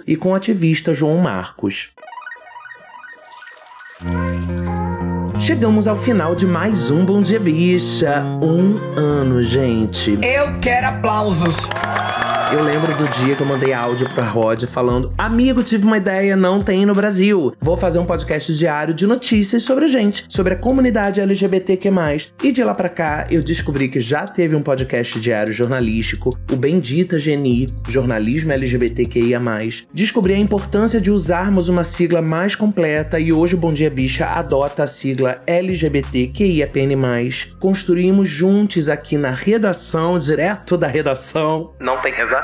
e 0.07 0.17
com 0.17 0.31
o 0.31 0.35
ativista 0.35 0.93
João 0.93 1.19
Marcos. 1.19 1.91
Chegamos 5.39 5.87
ao 5.87 5.97
final 5.97 6.35
de 6.35 6.47
mais 6.47 6.91
um 6.91 7.05
Bom 7.05 7.23
Dia 7.23 7.39
Bicha. 7.39 8.25
Um 8.43 8.79
ano, 8.99 9.41
gente. 9.43 10.19
Eu 10.23 10.59
quero 10.59 10.89
aplausos. 10.89 11.57
Eu 12.53 12.63
lembro 12.63 12.95
do 12.95 13.09
dia 13.09 13.35
que 13.35 13.43
eu 13.43 13.47
mandei 13.47 13.73
áudio 13.73 14.09
pra 14.09 14.25
Rod 14.25 14.63
falando: 14.67 15.13
Amigo, 15.19 15.65
tive 15.65 15.85
uma 15.85 15.97
ideia, 15.97 16.37
não 16.37 16.61
tem 16.61 16.87
no 16.87 16.95
Brasil. 16.95 17.53
Vou 17.61 17.77
fazer 17.77 17.99
um 17.99 18.07
podcast 18.07 18.57
diário 18.57 18.95
de 18.95 19.05
notícias 19.05 19.65
sobre 19.65 19.87
a 19.87 19.89
gente, 19.89 20.27
sobre 20.29 20.55
a 20.55 20.57
comunidade 20.57 21.21
LGBTQ. 21.21 21.91
E 22.45 22.53
de 22.53 22.63
lá 22.63 22.73
pra 22.73 22.89
cá, 22.89 23.27
eu 23.31 23.43
descobri 23.43 23.89
que 23.89 23.99
já 23.99 24.29
teve 24.29 24.55
um 24.55 24.63
podcast 24.63 25.19
diário 25.19 25.53
jornalístico, 25.53 26.39
o 26.53 26.57
Bendita 26.57 27.19
Geni, 27.19 27.69
jornalismo 27.89 28.53
LGBTQIA. 28.53 29.41
Descobri 29.93 30.35
a 30.35 30.39
importância 30.39 31.01
de 31.01 31.11
usarmos 31.11 31.69
uma 31.69 31.83
sigla 31.83 32.23
mais 32.23 32.55
completa 32.55 33.19
e 33.19 33.33
hoje 33.33 33.57
o 33.57 33.59
Bom 33.59 33.73
Dia 33.73 33.91
Bicha 33.91 34.27
adota 34.27 34.85
a 34.85 34.87
sigla 34.87 35.43
LGBTQIAPN. 35.47 36.97
Construímos 37.59 38.29
juntos 38.29 38.89
aqui 38.89 39.17
na 39.17 39.31
redação, 39.31 40.17
direto 40.17 40.77
da 40.77 40.87
redação. 40.87 41.75
Não 41.81 42.01
tem 42.01 42.13
redação 42.13 42.36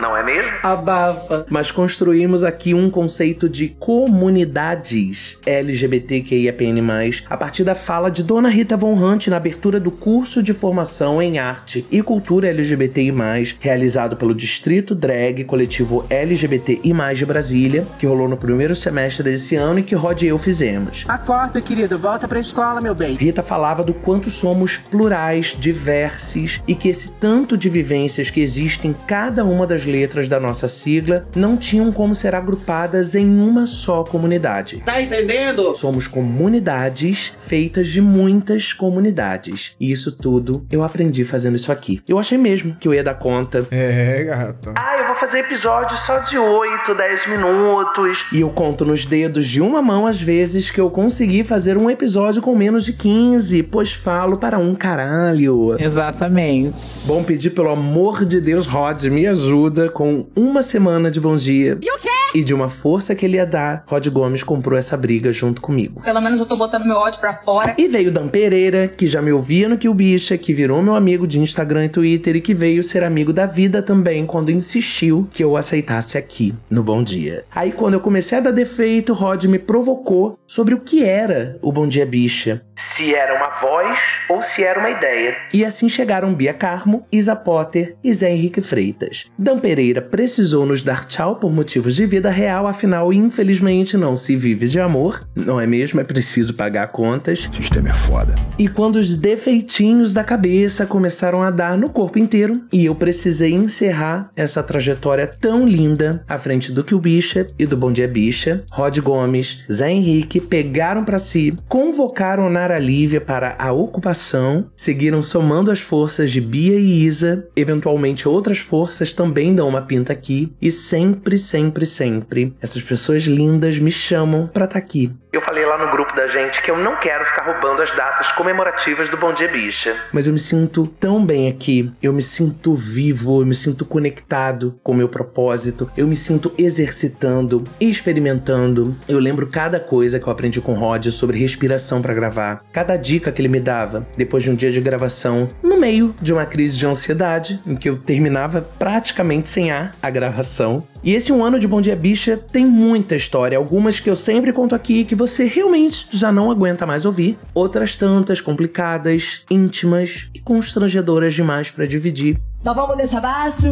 não 0.00 0.16
é 0.16 0.22
mesmo? 0.22 0.50
Abafa. 0.62 1.46
Mas 1.48 1.70
construímos 1.70 2.44
aqui 2.44 2.74
um 2.74 2.90
conceito 2.90 3.48
de 3.48 3.68
comunidades 3.68 5.38
LGBTQIAPN+, 5.46 6.82
a 7.28 7.36
partir 7.36 7.64
da 7.64 7.74
fala 7.74 8.10
de 8.10 8.22
Dona 8.22 8.48
Rita 8.48 8.76
Von 8.76 8.94
Hunt 8.94 9.28
na 9.28 9.36
abertura 9.36 9.78
do 9.78 9.90
curso 9.90 10.42
de 10.42 10.52
formação 10.52 11.20
em 11.20 11.38
arte 11.38 11.86
e 11.90 12.02
cultura 12.02 12.48
LGBTI+, 12.48 13.12
realizado 13.60 14.16
pelo 14.16 14.34
Distrito 14.34 14.94
Drag 14.94 15.44
Coletivo 15.44 16.04
LGBTI+, 16.08 16.92
de 17.14 17.26
Brasília, 17.26 17.86
que 17.98 18.06
rolou 18.06 18.28
no 18.28 18.36
primeiro 18.36 18.74
semestre 18.74 19.22
desse 19.22 19.56
ano 19.56 19.78
e 19.78 19.82
que 19.82 19.94
Rod 19.94 20.22
e 20.22 20.28
eu 20.28 20.38
fizemos. 20.38 21.04
Acorda, 21.08 21.60
querido. 21.60 21.98
Volta 21.98 22.26
pra 22.28 22.40
escola, 22.40 22.80
meu 22.80 22.94
bem. 22.94 23.14
Rita 23.14 23.42
falava 23.42 23.82
do 23.82 23.94
quanto 23.94 24.30
somos 24.30 24.76
plurais, 24.76 25.56
diversos 25.58 26.60
e 26.66 26.74
que 26.74 26.88
esse 26.88 27.10
tanto 27.12 27.56
de 27.56 27.68
vivências 27.68 28.30
que 28.30 28.40
existem 28.40 28.90
em 28.90 28.94
cada 29.06 29.37
uma 29.44 29.66
das 29.66 29.84
letras 29.84 30.28
da 30.28 30.38
nossa 30.40 30.68
sigla 30.68 31.26
não 31.34 31.56
tinham 31.56 31.92
como 31.92 32.14
ser 32.14 32.34
agrupadas 32.34 33.14
em 33.14 33.26
uma 33.40 33.66
só 33.66 34.04
comunidade. 34.04 34.82
Tá 34.84 35.00
entendendo? 35.00 35.74
Somos 35.74 36.06
comunidades 36.06 37.32
feitas 37.38 37.88
de 37.88 38.00
muitas 38.00 38.72
comunidades. 38.72 39.74
E 39.80 39.90
isso 39.90 40.12
tudo 40.12 40.66
eu 40.70 40.82
aprendi 40.82 41.24
fazendo 41.24 41.56
isso 41.56 41.72
aqui. 41.72 42.02
Eu 42.08 42.18
achei 42.18 42.38
mesmo 42.38 42.76
que 42.76 42.88
eu 42.88 42.94
ia 42.94 43.04
dar 43.04 43.14
conta. 43.14 43.66
É, 43.70 44.24
gata. 44.24 44.74
Eu 44.98 45.06
vou 45.06 45.07
fazer 45.18 45.38
episódio 45.40 45.96
só 45.96 46.18
de 46.20 46.38
8, 46.38 46.94
10 46.94 47.28
minutos. 47.28 48.24
E 48.32 48.40
eu 48.40 48.50
conto 48.50 48.84
nos 48.84 49.04
dedos 49.04 49.46
de 49.46 49.60
uma 49.60 49.82
mão 49.82 50.06
às 50.06 50.20
vezes 50.20 50.70
que 50.70 50.80
eu 50.80 50.90
consegui 50.90 51.42
fazer 51.42 51.76
um 51.76 51.90
episódio 51.90 52.40
com 52.40 52.54
menos 52.54 52.84
de 52.84 52.92
15, 52.92 53.64
pois 53.64 53.92
falo 53.92 54.36
para 54.36 54.58
um 54.58 54.74
caralho. 54.74 55.76
Exatamente. 55.78 56.76
Bom 57.06 57.24
pedir 57.24 57.50
pelo 57.50 57.70
amor 57.70 58.24
de 58.24 58.40
Deus, 58.40 58.66
Rod, 58.66 59.04
me 59.04 59.26
ajuda 59.26 59.88
com 59.88 60.26
uma 60.36 60.62
semana 60.62 61.10
de 61.10 61.20
bom 61.20 61.34
dia. 61.34 61.78
E 61.80 61.90
o 61.90 61.98
quê? 61.98 62.17
E 62.34 62.44
de 62.44 62.54
uma 62.54 62.68
força 62.68 63.14
que 63.14 63.24
ele 63.24 63.36
ia 63.36 63.46
dar, 63.46 63.84
Rod 63.86 64.06
Gomes 64.08 64.42
comprou 64.42 64.78
essa 64.78 64.96
briga 64.96 65.32
junto 65.32 65.60
comigo. 65.60 66.02
Pelo 66.02 66.20
menos 66.20 66.38
eu 66.38 66.46
tô 66.46 66.56
botando 66.56 66.84
meu 66.84 66.96
ódio 66.96 67.20
pra 67.20 67.32
fora. 67.34 67.74
E 67.78 67.88
veio 67.88 68.12
Dan 68.12 68.28
Pereira, 68.28 68.88
que 68.88 69.06
já 69.06 69.22
me 69.22 69.32
ouvia 69.32 69.68
no 69.68 69.78
Que 69.78 69.88
o 69.88 69.94
Bicha, 69.94 70.36
que 70.36 70.52
virou 70.52 70.82
meu 70.82 70.94
amigo 70.94 71.26
de 71.26 71.38
Instagram 71.38 71.86
e 71.86 71.88
Twitter 71.88 72.36
e 72.36 72.40
que 72.40 72.54
veio 72.54 72.84
ser 72.84 73.02
amigo 73.02 73.32
da 73.32 73.46
vida 73.46 73.82
também 73.82 74.26
quando 74.26 74.50
insistiu 74.50 75.28
que 75.32 75.42
eu 75.42 75.56
aceitasse 75.56 76.18
aqui 76.18 76.54
no 76.68 76.82
Bom 76.82 77.02
Dia. 77.02 77.44
Aí 77.54 77.72
quando 77.72 77.94
eu 77.94 78.00
comecei 78.00 78.38
a 78.38 78.40
dar 78.42 78.50
defeito, 78.50 79.12
Rod 79.12 79.44
me 79.44 79.58
provocou 79.58 80.38
sobre 80.46 80.74
o 80.74 80.80
que 80.80 81.04
era 81.04 81.58
o 81.62 81.72
Bom 81.72 81.88
Dia 81.88 82.06
Bicha. 82.06 82.62
Se 82.80 83.12
era 83.12 83.34
uma 83.34 83.48
voz 83.60 83.98
ou 84.28 84.40
se 84.40 84.62
era 84.62 84.78
uma 84.78 84.90
ideia. 84.90 85.36
E 85.52 85.64
assim 85.64 85.88
chegaram 85.88 86.32
Bia 86.32 86.54
Carmo, 86.54 87.04
Isa 87.10 87.34
Potter 87.34 87.96
e 88.04 88.14
Zé 88.14 88.30
Henrique 88.30 88.60
Freitas. 88.60 89.26
Dan 89.36 89.58
Pereira 89.58 90.00
precisou 90.00 90.64
nos 90.64 90.84
dar 90.84 91.04
tchau 91.04 91.34
por 91.34 91.50
motivos 91.50 91.96
de 91.96 92.06
vida 92.06 92.30
real, 92.30 92.68
afinal, 92.68 93.12
infelizmente, 93.12 93.96
não 93.96 94.14
se 94.14 94.36
vive 94.36 94.68
de 94.68 94.78
amor, 94.78 95.26
não 95.34 95.60
é 95.60 95.66
mesmo? 95.66 96.00
É 96.00 96.04
preciso 96.04 96.54
pagar 96.54 96.86
contas. 96.92 97.48
O 97.50 97.56
sistema 97.56 97.88
é 97.88 97.92
foda. 97.92 98.36
E 98.56 98.68
quando 98.68 98.94
os 98.94 99.16
defeitinhos 99.16 100.12
da 100.12 100.22
cabeça 100.22 100.86
começaram 100.86 101.42
a 101.42 101.50
dar 101.50 101.76
no 101.76 101.90
corpo 101.90 102.16
inteiro, 102.16 102.62
e 102.72 102.84
eu 102.84 102.94
precisei 102.94 103.54
encerrar 103.54 104.30
essa 104.36 104.62
trajetória 104.62 105.26
tão 105.26 105.66
linda 105.66 106.24
à 106.28 106.38
frente 106.38 106.70
do 106.70 106.84
que 106.84 106.94
o 106.94 107.00
Bicha 107.00 107.48
e 107.58 107.66
do 107.66 107.76
Bom 107.76 107.90
Dia 107.90 108.06
Bicha, 108.06 108.64
Rod 108.70 108.96
Gomes, 109.00 109.64
Zé 109.68 109.90
Henrique 109.90 110.40
pegaram 110.40 111.04
para 111.04 111.18
si, 111.18 111.56
convocaram 111.66 112.48
Nara 112.68 112.78
Lívia 112.78 113.18
para 113.18 113.56
a 113.58 113.72
ocupação, 113.72 114.66
seguiram 114.76 115.22
somando 115.22 115.70
as 115.70 115.80
forças 115.80 116.30
de 116.30 116.38
Bia 116.38 116.78
e 116.78 117.02
Isa, 117.06 117.48
eventualmente 117.56 118.28
outras 118.28 118.58
forças 118.58 119.10
também 119.10 119.54
dão 119.54 119.66
uma 119.66 119.80
pinta 119.80 120.12
aqui, 120.12 120.52
e 120.60 120.70
sempre, 120.70 121.38
sempre, 121.38 121.86
sempre 121.86 122.54
essas 122.60 122.82
pessoas 122.82 123.22
lindas 123.22 123.78
me 123.78 123.90
chamam 123.90 124.46
para 124.46 124.66
estar 124.66 124.78
tá 124.78 124.84
aqui. 124.84 125.10
Eu 125.30 125.42
falei 125.42 125.66
lá 125.66 125.76
no 125.76 125.90
grupo 125.90 126.16
da 126.16 126.26
gente 126.26 126.62
que 126.62 126.70
eu 126.70 126.76
não 126.76 126.96
quero 126.96 127.22
ficar 127.26 127.44
roubando 127.44 127.82
as 127.82 127.92
datas 127.92 128.32
comemorativas 128.32 129.10
do 129.10 129.16
Bom 129.18 129.30
Dia 129.30 129.48
Bicha. 129.48 129.94
Mas 130.10 130.26
eu 130.26 130.32
me 130.32 130.38
sinto 130.38 130.86
tão 130.86 131.24
bem 131.24 131.48
aqui. 131.48 131.92
Eu 132.02 132.14
me 132.14 132.22
sinto 132.22 132.74
vivo, 132.74 133.42
eu 133.42 133.46
me 133.46 133.54
sinto 133.54 133.84
conectado 133.84 134.80
com 134.82 134.92
o 134.92 134.94
meu 134.94 135.06
propósito. 135.06 135.90
Eu 135.94 136.06
me 136.06 136.16
sinto 136.16 136.50
exercitando, 136.56 137.62
experimentando. 137.78 138.96
Eu 139.06 139.18
lembro 139.18 139.48
cada 139.48 139.78
coisa 139.78 140.18
que 140.18 140.26
eu 140.26 140.32
aprendi 140.32 140.62
com 140.62 140.72
o 140.72 140.76
Rod 140.76 141.08
sobre 141.08 141.38
respiração 141.38 142.00
para 142.00 142.14
gravar. 142.14 142.64
Cada 142.72 142.96
dica 142.96 143.30
que 143.30 143.42
ele 143.42 143.48
me 143.48 143.60
dava 143.60 144.06
depois 144.16 144.42
de 144.42 144.50
um 144.50 144.54
dia 144.54 144.72
de 144.72 144.80
gravação, 144.80 145.46
no 145.62 145.76
meio 145.76 146.14
de 146.22 146.32
uma 146.32 146.46
crise 146.46 146.78
de 146.78 146.86
ansiedade, 146.86 147.60
em 147.66 147.76
que 147.76 147.90
eu 147.90 147.98
terminava 147.98 148.62
praticamente 148.78 149.50
sem 149.50 149.70
ar 149.70 149.90
a 150.02 150.08
gravação. 150.08 150.86
E 151.02 151.14
esse 151.14 151.32
um 151.32 151.44
ano 151.44 151.60
de 151.60 151.68
Bom 151.68 151.80
Dia 151.80 151.94
Bicha 151.94 152.36
tem 152.36 152.66
muita 152.66 153.14
história, 153.14 153.56
algumas 153.56 154.00
que 154.00 154.10
eu 154.10 154.16
sempre 154.16 154.52
conto 154.52 154.74
aqui 154.74 155.04
que 155.04 155.14
você 155.14 155.44
realmente 155.44 156.06
já 156.10 156.32
não 156.32 156.50
aguenta 156.50 156.84
mais 156.84 157.06
ouvir, 157.06 157.38
outras 157.54 157.94
tantas 157.94 158.40
complicadas, 158.40 159.42
íntimas 159.48 160.28
e 160.34 160.40
constrangedoras 160.40 161.34
demais 161.34 161.70
para 161.70 161.86
dividir. 161.86 162.38
Então 162.60 162.74
vamos. 162.74 162.88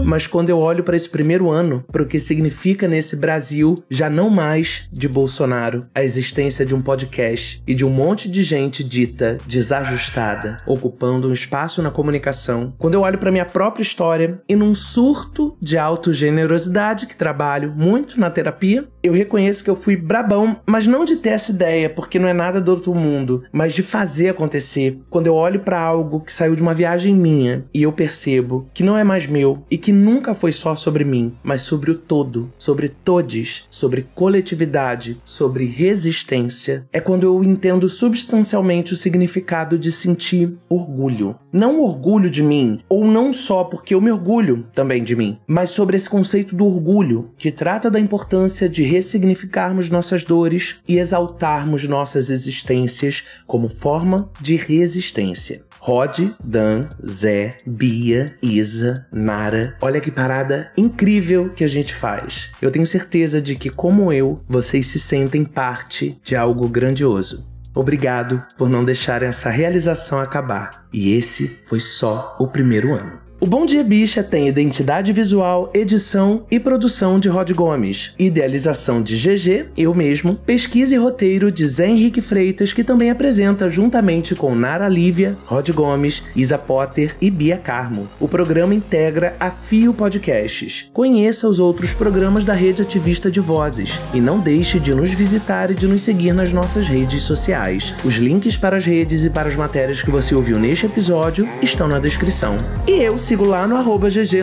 Mas 0.05 0.27
quando 0.27 0.51
eu 0.51 0.59
olho 0.59 0.85
para 0.85 0.95
esse 0.95 1.09
primeiro 1.09 1.51
ano, 1.51 1.85
para 1.91 2.03
o 2.03 2.07
que 2.07 2.21
significa 2.21 2.87
nesse 2.87 3.17
Brasil, 3.17 3.83
já 3.91 4.09
não 4.09 4.31
mais 4.31 4.89
de 4.93 5.09
Bolsonaro, 5.09 5.87
a 5.95 6.03
existência 6.03 6.65
de 6.65 6.75
um 6.75 6.81
podcast 6.81 7.63
e 7.67 7.75
de 7.75 7.85
um 7.85 7.91
monte 7.91 8.31
de 8.31 8.43
gente 8.43 8.85
dita 8.85 9.39
desajustada, 9.47 10.59
ocupando 10.67 11.29
um 11.29 11.33
espaço 11.33 11.83
na 11.83 11.91
comunicação. 11.91 12.73
Quando 12.79 12.95
eu 12.95 13.01
olho 13.01 13.19
para 13.19 13.33
minha 13.33 13.45
própria 13.45 13.83
história 13.83 14.41
e 14.49 14.55
num 14.55 14.75
surto 14.75 15.57
de 15.61 15.77
autogenerosidade 15.77 17.07
que 17.07 17.17
trabalho 17.17 17.75
muito 17.77 18.21
na 18.21 18.31
terapia, 18.31 18.87
eu 19.03 19.13
reconheço 19.13 19.65
que 19.65 19.71
eu 19.71 19.77
fui 19.77 19.97
brabão, 19.97 20.61
mas 20.67 20.87
não 20.87 21.05
de 21.05 21.17
ter 21.17 21.31
essa 21.31 21.51
ideia, 21.51 21.91
porque 21.91 22.19
não 22.19 22.29
é 22.29 22.33
nada 22.33 22.61
do 22.61 22.71
outro 22.71 22.95
mundo, 22.95 23.45
mas 23.53 23.75
de 23.75 23.83
fazer 23.83 24.29
acontecer. 24.29 25.01
Quando 25.11 25.27
eu 25.27 25.35
olho 25.35 25.61
para 25.61 25.81
algo 25.81 26.21
que 26.21 26.33
saiu 26.33 26.55
de 26.55 26.63
uma 26.63 26.75
viagem 26.75 27.15
minha 27.15 27.65
e 27.73 27.83
eu 27.83 27.93
percebo 27.93 28.69
que 28.77 28.83
não 28.83 28.99
é 28.99 29.03
mais 29.03 29.27
meu 29.27 29.63
e 29.71 29.79
que 29.79 29.91
nunca 29.91 30.35
foi 30.35 30.53
só 30.53 30.75
sobre 30.75 31.03
mim, 31.03 31.33
mas 31.43 31.63
sobre 31.63 31.91
o 31.91 31.95
todo, 31.95 32.53
sobre 32.59 32.91
todes, 32.91 33.65
sobre 33.71 34.07
coletividade, 34.15 35.19
sobre 35.25 35.65
resistência, 35.65 36.87
é 36.93 37.01
quando 37.01 37.23
eu 37.23 37.43
entendo 37.43 37.89
substancialmente 37.89 38.93
o 38.93 38.97
significado 38.97 39.79
de 39.79 39.91
sentir 39.91 40.59
orgulho. 40.69 41.37
Não 41.51 41.81
orgulho 41.81 42.29
de 42.29 42.43
mim, 42.43 42.81
ou 42.87 43.07
não 43.07 43.33
só 43.33 43.65
porque 43.65 43.95
eu 43.95 44.01
me 44.03 44.13
orgulho 44.13 44.67
também 44.75 45.03
de 45.03 45.17
mim, 45.17 45.39
mas 45.47 45.71
sobre 45.71 45.97
esse 45.97 46.11
conceito 46.11 46.55
do 46.55 46.67
orgulho, 46.67 47.31
que 47.39 47.51
trata 47.51 47.91
da 47.91 47.99
importância 47.99 48.69
de 48.69 48.83
ressignificarmos 48.83 49.89
nossas 49.89 50.23
dores 50.23 50.81
e 50.87 50.99
exaltarmos 50.99 51.89
nossas 51.89 52.29
existências 52.29 53.25
como 53.47 53.71
forma 53.71 54.29
de 54.39 54.55
resistência. 54.55 55.65
Rod, 55.87 56.33
Dan, 56.43 56.89
Zé, 57.09 57.59
Bia, 57.65 58.35
Isa, 58.43 59.07
Nara. 59.13 59.77
Olha 59.81 60.01
que 60.01 60.11
parada 60.11 60.73
incrível 60.77 61.51
que 61.51 61.63
a 61.63 61.69
gente 61.69 61.95
faz. 61.95 62.51
Eu 62.61 62.73
tenho 62.73 62.85
certeza 62.85 63.41
de 63.41 63.55
que, 63.55 63.71
como 63.71 64.13
eu, 64.13 64.43
vocês 64.49 64.89
se 64.89 64.99
sentem 64.99 65.45
parte 65.45 66.19
de 66.25 66.35
algo 66.35 66.69
grandioso. 66.69 67.47
Obrigado 67.73 68.43
por 68.59 68.69
não 68.69 68.85
deixar 68.85 69.23
essa 69.23 69.49
realização 69.49 70.19
acabar. 70.19 70.89
E 70.93 71.13
esse 71.13 71.61
foi 71.67 71.79
só 71.79 72.35
o 72.41 72.49
primeiro 72.49 72.93
ano. 72.93 73.21
O 73.39 73.45
Bom 73.45 73.67
Dia 73.67 73.85
Bicha 73.85 74.23
tem 74.23 74.49
identidade 74.49 75.13
visual, 75.13 75.71
edição 75.75 76.45
e 76.51 76.59
produção 76.59 77.21
de 77.21 77.29
Rod 77.29 77.51
Gomes, 77.53 78.15
idealização 78.19 79.03
de 79.03 79.15
GG, 79.15 79.67
eu 79.77 79.95
mesmo, 79.95 80.37
pesquisa 80.37 80.95
e 80.95 80.99
roteiro 80.99 81.53
de 81.53 81.67
Zé 81.67 81.87
Henrique 81.87 82.23
Freitas, 82.23 82.73
que 82.73 82.83
também 82.83 83.11
apresenta 83.11 83.69
juntamente 83.69 84.35
com 84.35 84.55
Nara 84.55 84.89
Lívia, 84.89 85.37
Rod 85.45 85.69
Gomes, 85.69 86.23
Isa 86.35 86.57
Potter 86.57 87.15
e 87.21 87.31
Bia 87.31 87.59
Carmo. 87.59 88.09
O 88.19 88.27
programa 88.27 88.75
integra 88.75 89.37
a 89.39 89.51
Fio 89.51 89.93
Podcasts. 89.93 90.89
Conheça 90.95 91.47
os 91.47 91.61
outros 91.61 91.93
programas 91.93 92.43
da 92.43 92.55
rede 92.55 92.81
ativista 92.81 93.31
de 93.31 93.39
vozes 93.39 94.01
e 94.15 94.21
não 94.21 94.41
deixe 94.41 94.81
de 94.81 94.95
nos 94.95 95.11
visitar 95.11 95.71
e 95.71 95.75
de 95.75 95.87
nos 95.87 96.03
seguir 96.03 96.33
nas 96.33 96.55
nossas 96.55 96.89
redes 96.89 97.25
sociais. 97.25 97.93
Os 98.03 98.15
links 98.15 98.57
para 98.57 98.79
as 98.79 98.87
redes 98.87 99.27
e 99.27 99.31
para 99.31 99.51
as 99.51 99.57
matérias 99.57 100.01
que 100.01 100.11
você 100.11 100.35
ouviu 100.35 100.59
neste 100.59 100.87
episódio 100.87 101.47
estão 101.61 101.87
na 101.87 101.99
descrição. 101.99 102.57
E 102.89 102.93
eu 102.93 103.26
sigo 103.27 103.45
lá 103.45 103.67
no 103.67 103.77
arroba 103.77 104.09
GG 104.09 104.37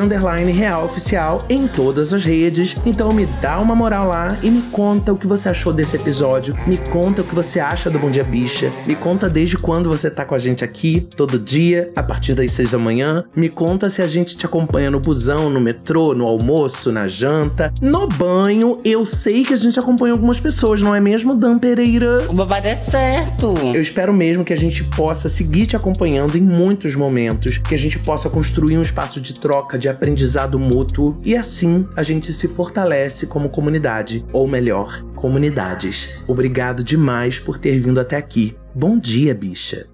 Real 0.54 0.84
Oficial 0.84 1.46
em 1.48 1.68
todas 1.68 2.14
as 2.14 2.26
redes. 2.26 2.76
Então 2.86 3.14
me 3.14 3.26
dá 3.42 3.58
uma 3.58 3.74
moral 3.74 4.10
lá 4.10 4.38
e 4.44 4.52
me 4.52 4.62
conta 4.64 5.14
o 5.14 5.18
que 5.18 5.26
você 5.26 5.48
achou 5.48 5.72
desse 5.72 5.96
episódio. 5.96 6.54
Me 6.68 6.76
conta 6.76 7.22
o 7.22 7.24
que 7.24 7.34
você 7.34 7.62
acha 7.62 7.90
do 7.90 7.98
Bom 7.98 8.12
Dia 8.12 8.26
Bicha. 8.26 8.70
Me 8.86 8.94
conta 8.94 9.30
desde 9.30 9.58
quando 9.58 9.88
você 9.88 10.12
tá 10.12 10.26
com 10.26 10.36
a 10.36 10.38
gente 10.38 10.66
aqui, 10.66 11.08
todo 11.16 11.40
dia, 11.40 11.94
a 11.96 12.04
partir 12.04 12.34
das 12.34 12.52
seis 12.52 12.72
da 12.72 12.78
manhã. 12.78 13.24
Me 13.34 13.48
conta 13.48 13.90
se 13.90 14.02
a 14.02 14.08
gente 14.08 14.36
te 14.36 14.46
acompanha 14.46 14.92
no 14.92 15.00
busão, 15.00 15.50
no 15.50 15.62
metrô, 15.62 16.14
no 16.14 16.28
almoço, 16.28 16.92
na 16.92 17.08
janta, 17.08 17.74
no 17.82 18.06
banho. 18.06 18.82
Eu 18.84 19.06
sei 19.06 19.46
que 19.46 19.54
a 19.54 19.58
gente 19.58 19.80
acompanha 19.80 20.12
algumas 20.12 20.42
pessoas, 20.42 20.82
não 20.82 20.94
é 20.94 21.00
mesmo, 21.00 21.36
Dan 21.36 21.58
Pereira? 21.58 22.18
Vai 22.34 22.62
dar 22.62 22.76
certo. 22.76 23.54
Eu 23.74 23.82
espero 23.82 24.12
mesmo 24.12 24.44
que 24.44 24.52
a 24.52 24.58
gente 24.58 24.84
possa 24.84 25.30
seguir 25.30 25.68
te 25.68 25.76
acompanhando 25.78 26.38
em 26.38 26.42
muitos 26.42 26.98
momentos, 26.98 27.58
que 27.58 27.74
a 27.74 27.80
gente 27.80 27.98
possa 27.98 28.30
construir 28.30 28.73
construir 28.74 28.78
um 28.78 28.82
espaço 28.82 29.22
de 29.22 29.34
troca, 29.34 29.78
de 29.78 29.88
aprendizado 29.88 30.60
mútuo 30.60 31.20
e 31.24 31.36
assim 31.36 31.88
a 31.96 32.04
gente 32.04 32.34
se 32.34 32.48
fortalece 32.48 33.28
como 33.28 33.50
comunidade, 33.50 34.26
ou 34.32 34.48
melhor, 34.48 35.04
comunidades. 35.16 36.10
Obrigado 36.28 36.84
demais 36.84 37.40
por 37.40 37.58
ter 37.58 37.80
vindo 37.80 38.00
até 38.00 38.18
aqui. 38.18 38.56
Bom 38.74 38.98
dia, 38.98 39.34
bicha! 39.34 39.88